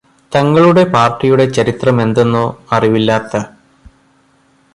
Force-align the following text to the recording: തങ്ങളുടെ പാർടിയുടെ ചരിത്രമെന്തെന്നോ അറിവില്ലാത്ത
തങ്ങളുടെ 0.31 0.83
പാർടിയുടെ 0.87 1.45
ചരിത്രമെന്തെന്നോ 1.49 2.43
അറിവില്ലാത്ത 2.71 3.43